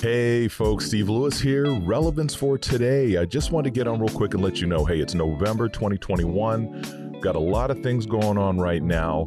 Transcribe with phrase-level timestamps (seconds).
[0.00, 1.70] Hey folks, Steve Lewis here.
[1.80, 3.18] Relevance for today.
[3.18, 5.68] I just want to get on real quick and let you know hey, it's November
[5.68, 7.18] 2021.
[7.20, 9.26] Got a lot of things going on right now.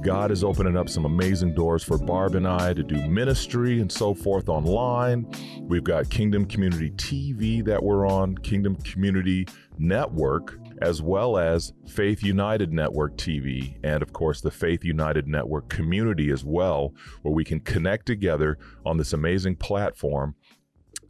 [0.00, 3.92] God is opening up some amazing doors for Barb and I to do ministry and
[3.92, 5.30] so forth online.
[5.60, 9.46] We've got Kingdom Community TV that we're on, Kingdom Community
[9.76, 15.68] Network as well as Faith United Network TV, and of course, the Faith United Network
[15.68, 16.92] community as well,
[17.22, 20.34] where we can connect together on this amazing platform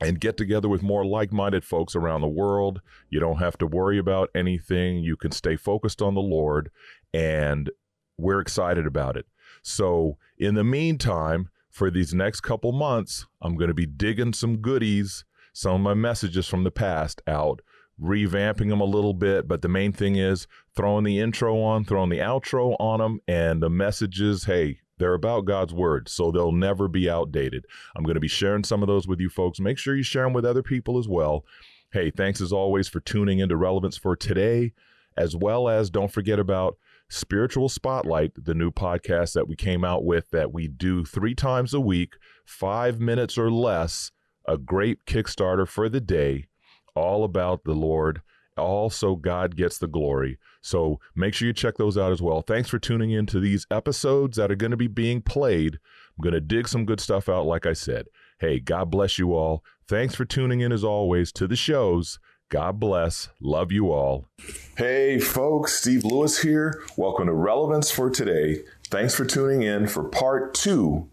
[0.00, 2.80] and get together with more like minded folks around the world.
[3.10, 4.98] You don't have to worry about anything.
[4.98, 6.70] You can stay focused on the Lord,
[7.12, 7.70] and
[8.18, 9.26] we're excited about it.
[9.62, 14.58] So, in the meantime, for these next couple months, I'm going to be digging some
[14.58, 17.60] goodies, some of my messages from the past out
[18.00, 22.10] revamping them a little bit, but the main thing is throwing the intro on, throwing
[22.10, 26.88] the outro on them, and the messages, hey, they're about God's word, so they'll never
[26.88, 27.64] be outdated.
[27.96, 29.60] I'm going to be sharing some of those with you folks.
[29.60, 31.44] Make sure you share them with other people as well.
[31.92, 34.72] Hey, thanks as always for tuning into Relevance for today,
[35.16, 36.76] as well as don't forget about
[37.08, 41.74] Spiritual Spotlight, the new podcast that we came out with that we do three times
[41.74, 44.10] a week, five minutes or less,
[44.46, 46.46] a great Kickstarter for the day
[46.94, 48.22] all about the Lord.
[48.56, 50.38] Also, God gets the glory.
[50.60, 52.40] So make sure you check those out as well.
[52.40, 55.74] Thanks for tuning in to these episodes that are going to be being played.
[55.74, 58.06] I'm going to dig some good stuff out, like I said.
[58.38, 59.64] Hey, God bless you all.
[59.88, 62.18] Thanks for tuning in as always to the shows.
[62.48, 63.28] God bless.
[63.40, 64.28] Love you all.
[64.76, 66.84] Hey, folks, Steve Lewis here.
[66.96, 68.62] Welcome to Relevance for Today.
[68.88, 71.08] Thanks for tuning in for part two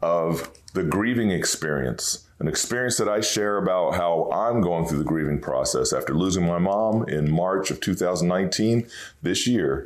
[0.00, 5.04] of the grieving experience an experience that I share about how I'm going through the
[5.04, 8.88] grieving process after losing my mom in March of 2019
[9.22, 9.84] this year.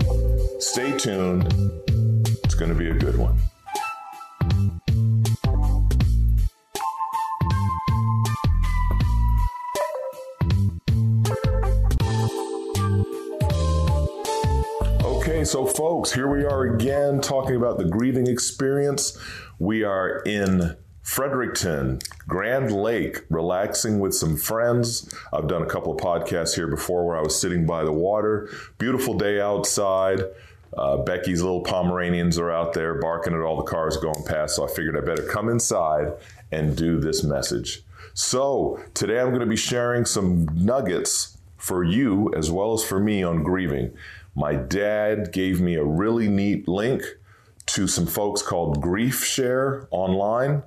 [0.59, 1.53] Stay tuned.
[2.45, 3.39] It's going to be a good one.
[15.05, 19.19] Okay, so folks, here we are again talking about the grieving experience.
[19.59, 25.13] We are in Fredericton, Grand Lake, relaxing with some friends.
[25.33, 28.51] I've done a couple of podcasts here before where I was sitting by the water.
[28.79, 30.23] Beautiful day outside.
[30.77, 34.69] Uh, Becky's little Pomeranians are out there barking at all the cars going past, so
[34.69, 36.13] I figured I better come inside
[36.51, 37.83] and do this message.
[38.13, 42.99] So, today I'm going to be sharing some nuggets for you as well as for
[42.99, 43.93] me on grieving.
[44.35, 47.03] My dad gave me a really neat link
[47.67, 50.63] to some folks called Grief Share online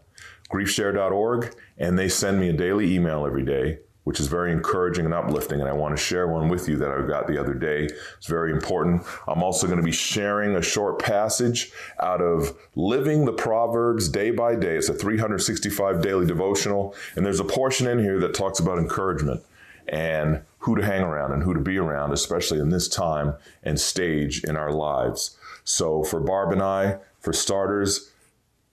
[0.50, 5.14] griefshare.org, and they send me a daily email every day, which is very encouraging and
[5.14, 5.60] uplifting.
[5.60, 7.88] And I want to share one with you that I got the other day.
[8.18, 9.04] It's very important.
[9.28, 11.72] I'm also going to be sharing a short passage
[12.02, 14.76] out of Living the Proverbs Day by Day.
[14.76, 19.44] It's a 365 daily devotional, and there's a portion in here that talks about encouragement
[19.88, 23.34] and who to hang around and who to be around, especially in this time
[23.64, 25.38] and stage in our lives.
[25.64, 28.09] So, for Barb and I, for starters,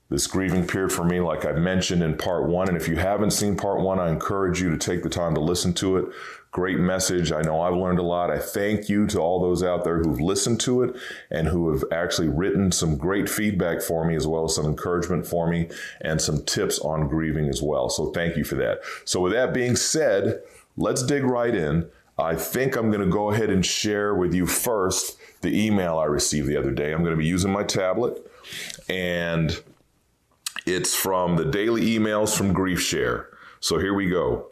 [0.09, 2.69] this grieving period for me, like I mentioned in part one.
[2.69, 5.41] And if you haven't seen part one, I encourage you to take the time to
[5.41, 6.07] listen to it.
[6.53, 7.33] Great message.
[7.33, 8.31] I know I've learned a lot.
[8.31, 10.97] I thank you to all those out there who've listened to it
[11.31, 15.27] and who have actually written some great feedback for me, as well as some encouragement
[15.27, 15.69] for me
[16.01, 17.91] and some tips on grieving as well.
[17.91, 18.81] So thank you for that.
[19.05, 20.41] So, with that being said,
[20.79, 21.91] let's dig right in.
[22.19, 26.05] I think I'm going to go ahead and share with you first the email I
[26.05, 26.93] received the other day.
[26.93, 28.27] I'm going to be using my tablet
[28.89, 29.63] and
[30.67, 33.29] it's from the daily emails from Grief Share.
[33.61, 34.49] So here we go.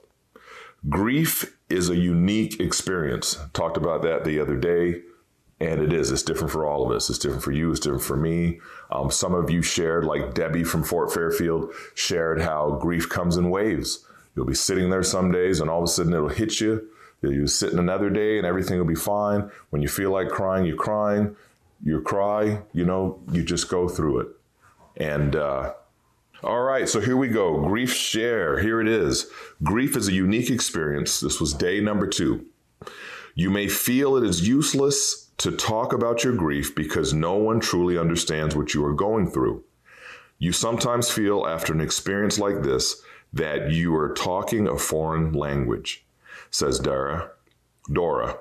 [0.89, 3.39] Grief is a unique experience.
[3.53, 5.03] Talked about that the other day,
[5.61, 6.11] and it is.
[6.11, 7.11] It's different for all of us.
[7.11, 7.71] It's different for you.
[7.71, 8.61] It's different for me.
[8.93, 13.51] Um, some of you shared, like Debbie from Fort Fairfield, shared how grief comes in
[13.51, 14.07] waves.
[14.37, 16.89] You'll be sitting there some days, and all of a sudden it'll hit you.
[17.23, 19.51] You're sitting another day, and everything will be fine.
[19.71, 21.35] When you feel like crying, you're crying.
[21.83, 22.63] You cry.
[22.73, 24.29] You know, you just go through it.
[24.97, 25.73] And uh,
[26.45, 27.61] all right, so here we go.
[27.67, 28.59] Grief share.
[28.59, 29.31] Here it is.
[29.63, 31.21] Grief is a unique experience.
[31.21, 32.47] This was day number two.
[33.35, 37.99] You may feel it is useless to talk about your grief because no one truly
[37.99, 39.65] understands what you are going through.
[40.39, 43.03] You sometimes feel after an experience like this
[43.33, 46.05] that you are talking a foreign language,
[46.51, 47.31] says Dara,
[47.91, 48.39] Dora,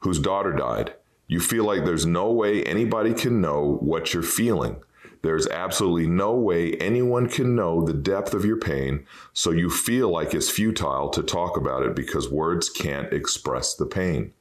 [0.00, 0.92] whose daughter died.
[1.28, 4.82] You feel like there's no way anybody can know what you're feeling.
[5.26, 10.08] There's absolutely no way anyone can know the depth of your pain, so you feel
[10.08, 14.34] like it's futile to talk about it because words can't express the pain.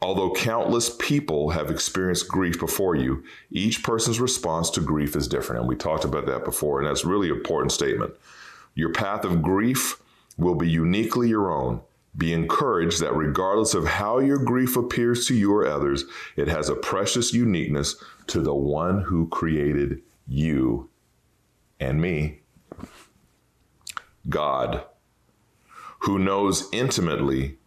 [0.00, 5.60] Although countless people have experienced grief before you, each person's response to grief is different.
[5.60, 8.14] And we talked about that before, and that's really an important statement.
[8.74, 10.00] Your path of grief
[10.38, 11.82] will be uniquely your own.
[12.16, 16.04] Be encouraged that regardless of how your grief appears to you or others,
[16.36, 17.96] it has a precious uniqueness
[18.28, 20.90] to the one who created you
[21.80, 22.40] and me.
[24.28, 24.84] God,
[26.00, 27.58] who knows intimately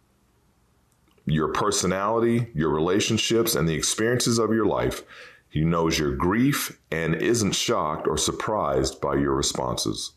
[1.26, 5.02] your personality, your relationships, and the experiences of your life.
[5.50, 10.12] He knows your grief and isn't shocked or surprised by your responses.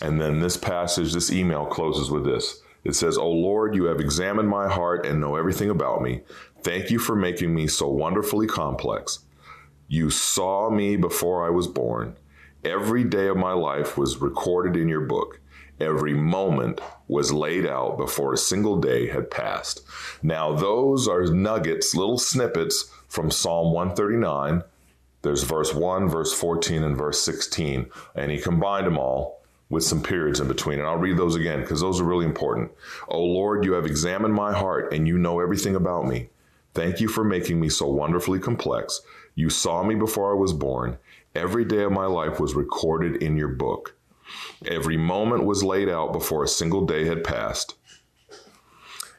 [0.00, 2.61] And then this passage, this email closes with this.
[2.84, 6.22] It says, O Lord, you have examined my heart and know everything about me.
[6.62, 9.20] Thank you for making me so wonderfully complex.
[9.88, 12.16] You saw me before I was born.
[12.64, 15.40] Every day of my life was recorded in your book.
[15.80, 19.82] Every moment was laid out before a single day had passed.
[20.22, 24.62] Now, those are nuggets, little snippets from Psalm 139.
[25.22, 27.90] There's verse 1, verse 14, and verse 16.
[28.14, 29.41] And he combined them all
[29.72, 30.78] with some periods in between.
[30.78, 32.70] And I'll read those again because those are really important.
[33.08, 36.28] Oh Lord, you have examined my heart and you know everything about me.
[36.74, 39.00] Thank you for making me so wonderfully complex.
[39.34, 40.98] You saw me before I was born.
[41.34, 43.96] Every day of my life was recorded in your book.
[44.66, 47.74] Every moment was laid out before a single day had passed.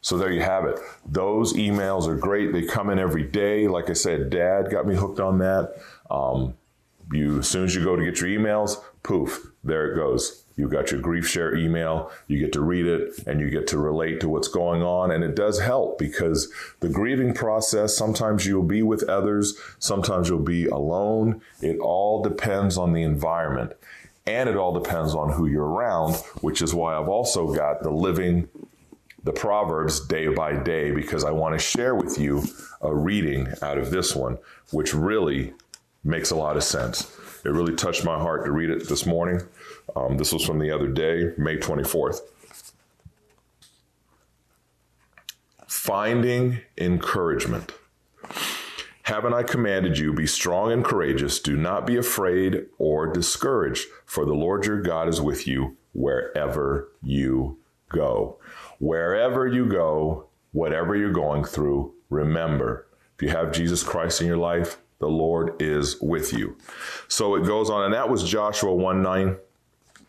[0.00, 0.78] So there you have it.
[1.04, 2.52] Those emails are great.
[2.52, 3.66] They come in every day.
[3.66, 5.74] Like I said, Dad got me hooked on that.
[6.08, 6.54] Um,
[7.12, 10.44] you as soon as you go to get your emails, poof, there it goes.
[10.56, 13.78] You've got your grief share email, you get to read it and you get to
[13.78, 15.10] relate to what's going on.
[15.10, 20.38] And it does help because the grieving process, sometimes you'll be with others, sometimes you'll
[20.38, 21.42] be alone.
[21.60, 23.72] It all depends on the environment
[24.26, 27.90] and it all depends on who you're around, which is why I've also got the
[27.90, 28.48] living
[29.22, 32.44] the Proverbs day by day because I want to share with you
[32.80, 34.38] a reading out of this one,
[34.70, 35.52] which really
[36.02, 37.12] makes a lot of sense.
[37.44, 39.40] It really touched my heart to read it this morning.
[39.96, 42.20] Um, this was from the other day, May 24th.
[45.66, 47.72] Finding encouragement.
[49.02, 51.40] Haven't I commanded you, be strong and courageous?
[51.40, 56.88] Do not be afraid or discouraged, for the Lord your God is with you wherever
[57.02, 57.58] you
[57.88, 58.38] go.
[58.78, 64.36] Wherever you go, whatever you're going through, remember if you have Jesus Christ in your
[64.36, 66.56] life, the Lord is with you.
[67.08, 69.36] So it goes on, and that was Joshua 1 9.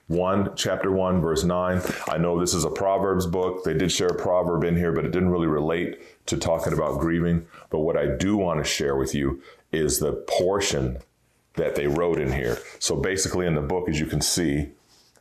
[0.07, 4.07] 1 chapter 1 verse 9 i know this is a proverbs book they did share
[4.07, 7.97] a proverb in here but it didn't really relate to talking about grieving but what
[7.97, 10.97] i do want to share with you is the portion
[11.55, 14.69] that they wrote in here so basically in the book as you can see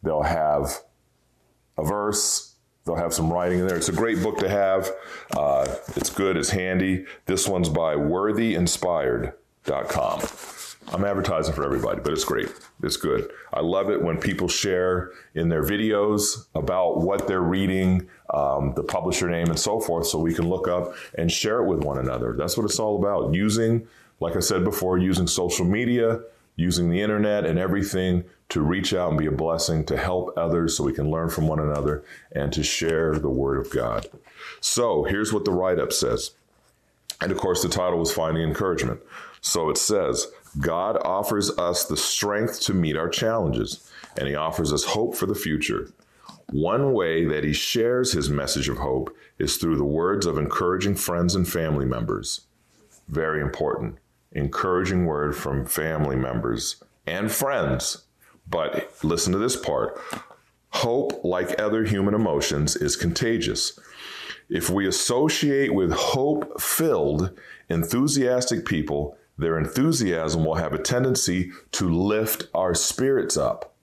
[0.02, 0.82] they'll have
[1.76, 3.76] a verse They'll have some writing in there.
[3.76, 4.92] It's a great book to have.
[5.36, 5.66] Uh,
[5.96, 6.36] it's good.
[6.36, 7.04] It's handy.
[7.26, 10.20] This one's by worthyinspired.com.
[10.92, 12.48] I'm advertising for everybody, but it's great.
[12.82, 13.30] It's good.
[13.52, 18.84] I love it when people share in their videos about what they're reading, um, the
[18.84, 21.98] publisher name, and so forth, so we can look up and share it with one
[21.98, 22.34] another.
[22.38, 23.34] That's what it's all about.
[23.34, 23.88] Using,
[24.20, 26.20] like I said before, using social media,
[26.54, 30.76] using the internet and everything to reach out and be a blessing, to help others
[30.76, 34.06] so we can learn from one another, and to share the Word of God.
[34.60, 36.30] So here's what the write up says.
[37.20, 39.00] And of course, the title was Finding Encouragement.
[39.40, 44.72] So it says, God offers us the strength to meet our challenges, and He offers
[44.72, 45.90] us hope for the future.
[46.50, 50.94] One way that He shares His message of hope is through the words of encouraging
[50.94, 52.42] friends and family members.
[53.08, 53.98] Very important.
[54.32, 58.06] Encouraging word from family members and friends
[58.48, 60.00] but listen to this part
[60.70, 63.78] hope, like other human emotions, is contagious.
[64.50, 67.30] If we associate with hope filled,
[67.70, 73.74] enthusiastic people, their enthusiasm will have a tendency to lift our spirits up.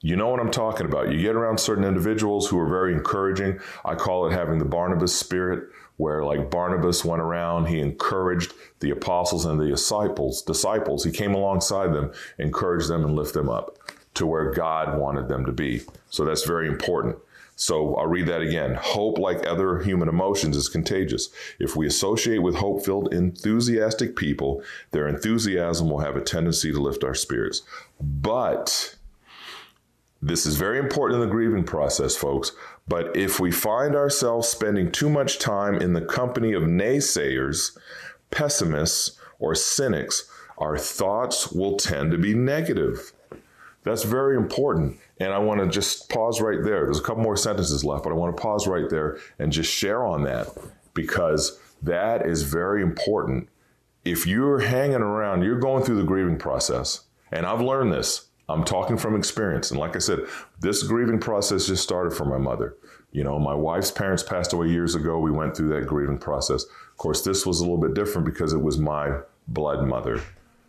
[0.00, 1.12] You know what I'm talking about.
[1.12, 3.60] You get around certain individuals who are very encouraging.
[3.84, 8.90] I call it having the Barnabas spirit, where like Barnabas went around, he encouraged the
[8.90, 11.04] apostles and the disciples, disciples.
[11.04, 13.78] He came alongside them, encouraged them and lift them up
[14.14, 15.82] to where God wanted them to be.
[16.10, 17.16] So that's very important.
[17.54, 18.74] So I'll read that again.
[18.74, 21.28] Hope, like other human emotions, is contagious.
[21.58, 26.80] If we associate with hope filled, enthusiastic people, their enthusiasm will have a tendency to
[26.80, 27.62] lift our spirits.
[28.00, 28.96] But
[30.20, 32.52] this is very important in the grieving process, folks.
[32.88, 37.76] But if we find ourselves spending too much time in the company of naysayers,
[38.30, 40.28] pessimists, or cynics,
[40.58, 43.12] our thoughts will tend to be negative.
[43.82, 44.98] That's very important.
[45.22, 46.84] And I want to just pause right there.
[46.84, 49.72] There's a couple more sentences left, but I want to pause right there and just
[49.72, 50.48] share on that
[50.94, 53.48] because that is very important.
[54.04, 58.30] If you're hanging around, you're going through the grieving process, and I've learned this.
[58.48, 59.70] I'm talking from experience.
[59.70, 60.26] And like I said,
[60.58, 62.74] this grieving process just started for my mother.
[63.12, 65.20] You know, my wife's parents passed away years ago.
[65.20, 66.64] We went through that grieving process.
[66.64, 70.20] Of course, this was a little bit different because it was my blood mother.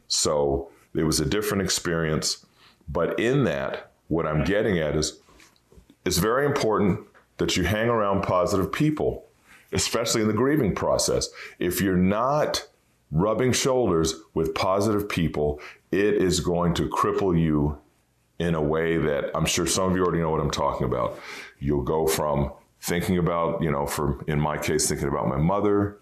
[0.08, 2.46] So it was a different experience.
[2.88, 5.20] But in that, what I'm getting at is
[6.06, 7.00] it's very important
[7.38, 9.26] that you hang around positive people,
[9.72, 11.30] especially in the grieving process.
[11.58, 12.68] If you're not
[13.12, 15.60] rubbing shoulders with positive people,
[15.92, 17.80] it is going to cripple you
[18.40, 21.20] in a way that I'm sure some of you already know what I'm talking about.
[21.60, 22.52] You'll go from
[22.82, 25.98] thinking about, you know, for in my case, thinking about my mother,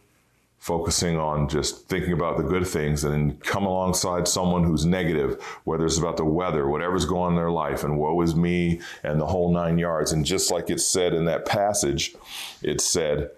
[0.61, 5.41] focusing on just thinking about the good things and then come alongside someone who's negative,
[5.63, 8.79] whether it's about the weather, whatever's going on in their life, and woe is me,
[9.01, 10.11] and the whole nine yards.
[10.11, 12.13] And just like it said in that passage,
[12.61, 13.31] it said,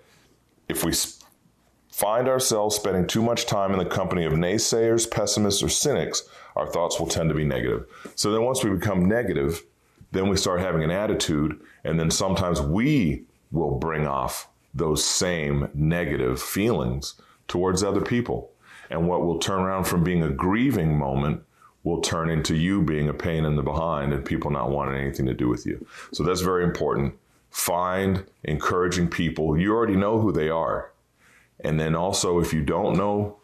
[0.68, 0.92] if we
[1.89, 6.24] find ourselves spending too much time in the company of naysayers, pessimists, or cynics,
[6.58, 7.86] our thoughts will tend to be negative.
[8.15, 9.63] So then once we become negative,
[10.12, 15.70] then we start having an attitude, and then sometimes we will bring off those same
[15.74, 17.15] negative feelings
[17.48, 18.51] towards other people.
[18.89, 21.44] And what will turn around from being a grieving moment
[21.84, 25.25] will turn into you being a pain in the behind and people not wanting anything
[25.25, 25.86] to do with you.
[26.12, 27.15] So that's very important.
[27.50, 29.58] Find encouraging people.
[29.58, 30.92] You already know who they are.
[31.60, 33.38] And then also, if you don't know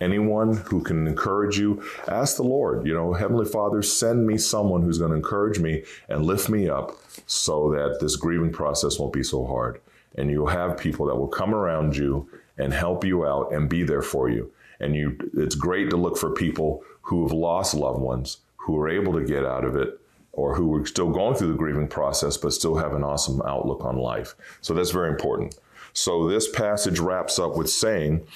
[0.00, 4.82] anyone who can encourage you, ask the Lord, you know, Heavenly Father, send me someone
[4.82, 6.92] who's going to encourage me and lift me up
[7.26, 9.80] so that this grieving process won't be so hard
[10.16, 13.82] and you'll have people that will come around you and help you out and be
[13.82, 14.50] there for you.
[14.80, 18.88] And you, it's great to look for people who have lost loved ones who are
[18.88, 20.00] able to get out of it
[20.32, 23.84] or who are still going through the grieving process but still have an awesome outlook
[23.84, 24.34] on life.
[24.60, 25.58] So that's very important.
[25.92, 28.26] So this passage wraps up with saying,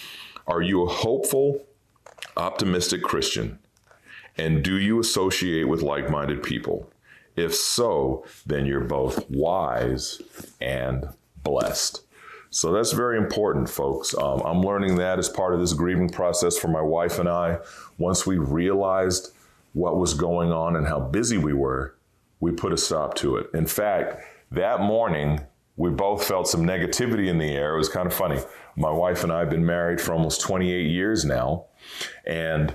[0.47, 1.67] Are you a hopeful,
[2.37, 3.59] optimistic Christian?
[4.39, 6.91] And do you associate with like minded people?
[7.37, 10.23] If so, then you're both wise
[10.61, 11.09] and
[11.43, 12.03] blessed.
[12.51, 14.15] So that's very important, folks.
[14.15, 17.59] Um, I'm learning that as part of this grieving process for my wife and I.
[17.97, 19.33] Once we realized
[19.73, 21.95] what was going on and how busy we were,
[22.41, 23.49] we put a stop to it.
[23.55, 25.41] In fact, that morning,
[25.77, 27.75] we both felt some negativity in the air.
[27.75, 28.41] It was kind of funny.
[28.77, 31.67] My wife and I have been married for almost 28 years now.
[32.27, 32.75] And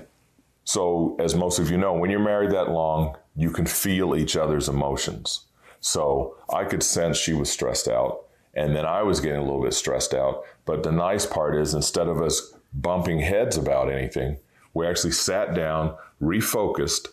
[0.64, 4.36] so, as most of you know, when you're married that long, you can feel each
[4.36, 5.42] other's emotions.
[5.80, 8.25] So I could sense she was stressed out.
[8.56, 10.44] And then I was getting a little bit stressed out.
[10.64, 14.38] But the nice part is instead of us bumping heads about anything,
[14.74, 17.08] we actually sat down, refocused,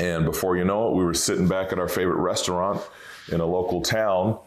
[0.00, 2.80] and before you know it, we were sitting back at our favorite restaurant
[3.30, 4.38] in a local town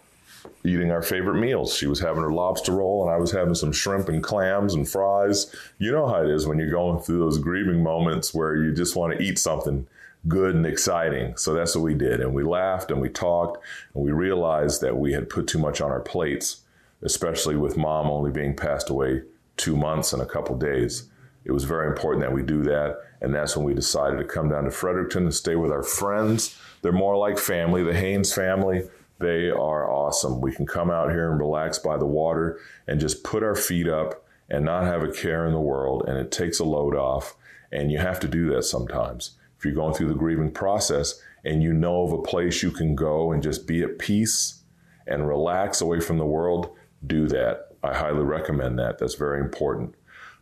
[0.64, 1.76] eating our favorite meals.
[1.76, 4.88] She was having her lobster roll, and I was having some shrimp and clams and
[4.88, 5.54] fries.
[5.78, 8.96] You know how it is when you're going through those grieving moments where you just
[8.96, 9.88] want to eat something
[10.28, 11.36] good and exciting.
[11.38, 12.20] So that's what we did.
[12.20, 15.82] And we laughed and we talked and we realized that we had put too much
[15.82, 16.62] on our plates,
[17.02, 19.24] especially with mom only being passed away
[19.56, 21.10] two months and a couple days.
[21.46, 22.98] It was very important that we do that.
[23.22, 26.58] And that's when we decided to come down to Fredericton and stay with our friends.
[26.82, 28.88] They're more like family, the Haynes family.
[29.20, 30.42] They are awesome.
[30.42, 33.88] We can come out here and relax by the water and just put our feet
[33.88, 36.04] up and not have a care in the world.
[36.08, 37.36] And it takes a load off.
[37.72, 41.64] And you have to do that sometimes if you're going through the grieving process and
[41.64, 44.62] you know of a place you can go and just be at peace
[45.08, 46.70] and relax away from the world,
[47.06, 47.70] do that.
[47.84, 49.00] I highly recommend that.
[49.00, 49.96] That's very important.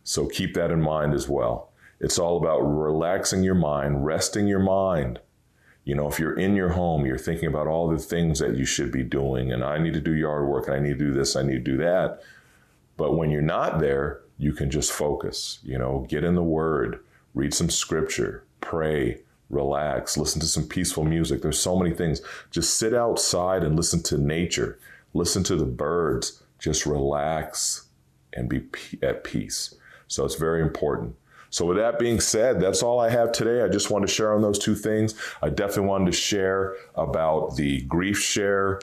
[0.04, 1.72] So keep that in mind as well.
[2.00, 5.20] It's all about relaxing your mind, resting your mind.
[5.84, 8.64] You know, if you're in your home, you're thinking about all the things that you
[8.64, 11.12] should be doing, and I need to do yard work, and I need to do
[11.12, 12.22] this, I need to do that.
[12.96, 17.00] But when you're not there, you can just focus, you know, get in the word,
[17.34, 21.40] read some scripture, pray, relax, listen to some peaceful music.
[21.40, 22.20] There's so many things.
[22.50, 24.78] Just sit outside and listen to nature,
[25.14, 27.86] listen to the birds, just relax
[28.32, 28.62] and be
[29.02, 29.74] at peace.
[30.08, 31.14] So it's very important.
[31.50, 33.62] So, with that being said, that's all I have today.
[33.62, 35.14] I just wanted to share on those two things.
[35.40, 38.80] I definitely wanted to share about the Grief Share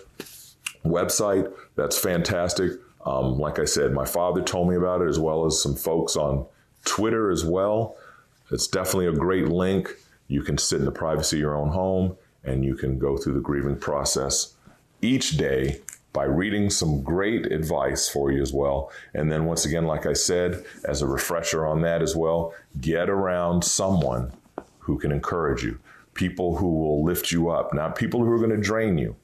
[0.86, 1.54] website.
[1.76, 2.72] That's fantastic.
[3.06, 6.16] Um, like I said, my father told me about it as well as some folks
[6.16, 6.46] on
[6.86, 7.98] Twitter as well.
[8.54, 9.90] It's definitely a great link.
[10.28, 13.34] You can sit in the privacy of your own home and you can go through
[13.34, 14.54] the grieving process
[15.02, 15.82] each day
[16.14, 18.92] by reading some great advice for you as well.
[19.16, 23.10] And then, once again, like I said, as a refresher on that as well, get
[23.10, 24.32] around someone
[24.80, 25.80] who can encourage you,
[26.14, 29.16] people who will lift you up, not people who are going to drain you.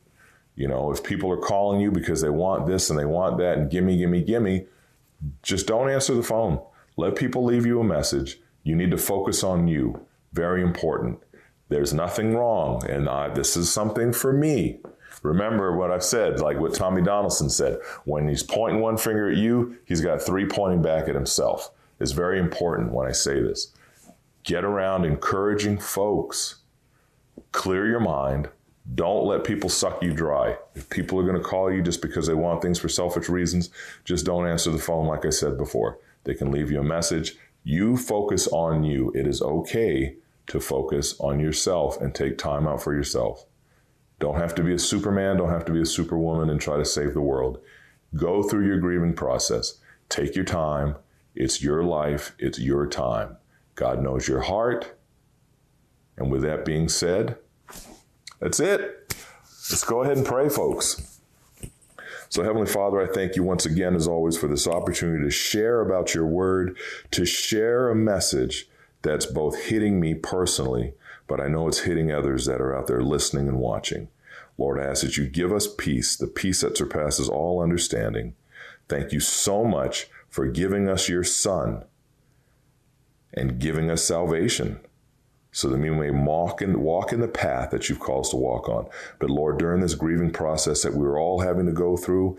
[0.55, 3.59] You know, if people are calling you because they want this and they want that
[3.59, 4.65] and gimme, gimme, gimme,
[5.43, 6.59] just don't answer the phone.
[6.97, 8.39] Let people leave you a message.
[8.63, 10.05] You need to focus on you.
[10.33, 11.19] Very important.
[11.69, 12.83] There's nothing wrong.
[12.89, 14.79] And uh, this is something for me
[15.23, 17.79] Remember what I've said, like what Tommy Donaldson said.
[18.05, 21.71] When he's pointing one finger at you, he's got three pointing back at himself.
[21.99, 23.73] It's very important when I say this.
[24.43, 26.59] Get around encouraging folks.
[27.51, 28.49] Clear your mind.
[28.95, 30.55] Don't let people suck you dry.
[30.73, 33.69] If people are going to call you just because they want things for selfish reasons,
[34.05, 35.99] just don't answer the phone like I said before.
[36.23, 37.37] They can leave you a message.
[37.69, 39.11] You focus on you.
[39.13, 40.15] It is okay
[40.47, 43.45] to focus on yourself and take time out for yourself.
[44.17, 46.83] Don't have to be a superman, don't have to be a superwoman and try to
[46.83, 47.59] save the world.
[48.15, 49.75] Go through your grieving process.
[50.09, 50.95] Take your time.
[51.35, 53.37] It's your life, it's your time.
[53.75, 54.97] God knows your heart.
[56.17, 57.37] And with that being said,
[58.39, 59.13] that's it.
[59.69, 61.18] Let's go ahead and pray, folks.
[62.29, 65.81] So, Heavenly Father, I thank you once again, as always, for this opportunity to share
[65.81, 66.77] about your word,
[67.11, 68.69] to share a message
[69.01, 70.93] that's both hitting me personally
[71.29, 74.09] but I know it's hitting others that are out there listening and watching.
[74.57, 78.35] Lord, I ask that you give us peace, the peace that surpasses all understanding.
[78.89, 81.85] Thank you so much for giving us your Son
[83.33, 84.79] and giving us salvation
[85.51, 88.37] so that we may walk in, walk in the path that you've called us to
[88.37, 88.87] walk on.
[89.19, 92.37] But Lord, during this grieving process that we're all having to go through,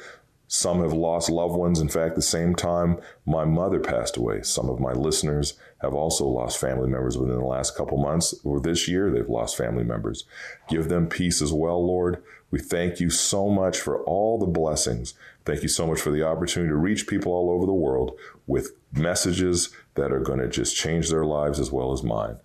[0.52, 1.80] some have lost loved ones.
[1.80, 4.42] In fact, the same time my mother passed away.
[4.42, 8.60] Some of my listeners have also lost family members within the last couple months or
[8.60, 9.10] this year.
[9.10, 10.24] They've lost family members.
[10.68, 12.20] Give them peace as well, Lord.
[12.50, 15.14] We thank you so much for all the blessings.
[15.44, 18.18] Thank you so much for the opportunity to reach people all over the world
[18.48, 22.38] with messages that are going to just change their lives as well as mine.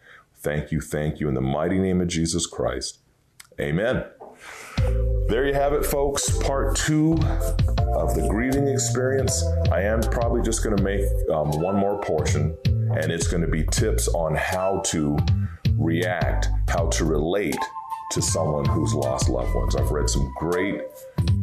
[0.46, 3.00] Thank you, thank you in the mighty name of Jesus Christ.
[3.60, 4.06] Amen.
[5.28, 6.38] There you have it, folks.
[6.38, 9.44] Part two of the grieving experience.
[9.72, 13.48] I am probably just going to make um, one more portion, and it's going to
[13.48, 15.18] be tips on how to
[15.80, 17.58] react, how to relate
[18.12, 19.76] to someone who's lost loved ones.
[19.76, 20.80] I've read some great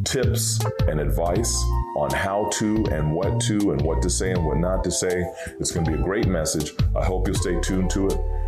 [0.05, 1.53] tips and advice
[1.97, 5.25] on how to and what to and what to say and what not to say.
[5.59, 6.71] It's going to be a great message.
[6.95, 8.42] I hope you'll stay tuned to it.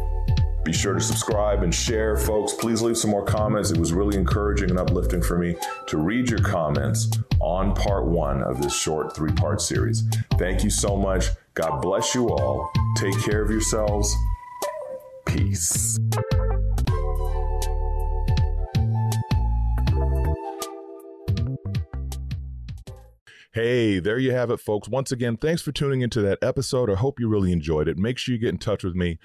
[0.65, 2.53] Be sure to subscribe and share, folks.
[2.53, 3.69] Please leave some more comments.
[3.69, 5.55] It was really encouraging and uplifting for me
[5.87, 7.07] to read your comments
[7.39, 10.03] on part one of this short three part series.
[10.39, 11.27] Thank you so much.
[11.53, 12.71] God bless you all.
[12.97, 14.13] Take care of yourselves.
[15.27, 15.99] Peace.
[23.55, 24.89] Hey, there you have it, folks.
[24.89, 26.91] Once again, thanks for tuning into that episode.
[26.91, 27.97] I hope you really enjoyed it.
[27.97, 29.17] Make sure you get in touch with me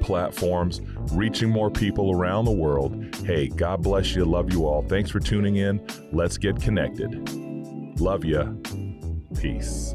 [0.00, 0.80] platforms,
[1.12, 3.14] reaching more people around the world.
[3.24, 4.24] Hey, God bless you.
[4.24, 4.82] Love you all.
[4.82, 5.84] Thanks for tuning in.
[6.12, 7.28] Let's get connected.
[8.00, 8.60] Love you.
[9.38, 9.94] Peace.